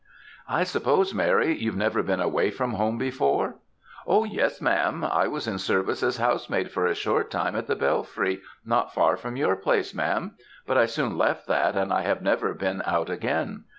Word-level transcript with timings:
"'I 0.49 0.63
suppose, 0.63 1.13
Mary, 1.13 1.55
you've 1.55 1.75
never 1.75 2.01
been 2.01 2.19
away 2.19 2.49
from 2.49 2.73
home 2.73 2.97
before?' 2.97 3.57
"'Oh, 4.07 4.23
yes, 4.23 4.59
Ma'am; 4.59 5.03
I 5.03 5.27
was 5.27 5.45
in 5.47 5.59
service 5.59 6.01
as 6.01 6.17
housemaid 6.17 6.71
for 6.71 6.87
a 6.87 6.95
short 6.95 7.29
time 7.29 7.55
at 7.55 7.67
the 7.67 7.75
Bellfry, 7.75 8.39
not 8.65 8.95
far 8.95 9.15
from 9.15 9.35
your 9.37 9.55
place, 9.55 9.93
Ma'am; 9.93 10.35
but 10.65 10.75
I 10.75 10.87
soon 10.87 11.19
left 11.19 11.45
that, 11.49 11.75
and 11.75 11.93
I 11.93 12.01
have 12.01 12.23
never 12.23 12.55
been 12.55 12.81
out 12.83 13.11
again.' 13.11 13.65